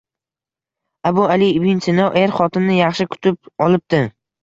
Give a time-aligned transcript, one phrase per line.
[1.09, 4.07] Abu Ali ibn Sino er-xotinni yaxshi kutib olibdi